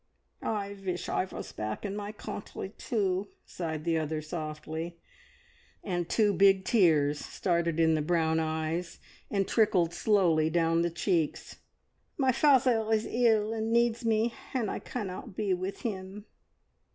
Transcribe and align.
"I 0.41 0.73
vish 0.73 1.07
I 1.09 1.25
was 1.25 1.51
back 1.51 1.85
in 1.85 1.95
my 1.95 2.11
countree, 2.11 2.75
too," 2.75 3.27
sighed 3.45 3.83
the 3.83 3.99
other 3.99 4.19
softly, 4.19 4.97
and 5.83 6.09
two 6.09 6.33
big 6.33 6.65
tears 6.65 7.19
started 7.19 7.79
in 7.79 7.93
the 7.93 8.01
brown 8.01 8.39
eyes, 8.39 8.97
and 9.29 9.47
trickled 9.47 9.93
slowly 9.93 10.49
down 10.49 10.81
the 10.81 10.89
cheeks. 10.89 11.57
"My 12.17 12.31
father 12.31 12.91
is 12.91 13.05
ill, 13.05 13.53
and 13.53 13.71
needs 13.71 14.03
me, 14.03 14.33
and 14.55 14.71
I 14.71 14.79
cannot 14.79 15.35
be 15.35 15.53
with 15.53 15.81
him. 15.81 16.25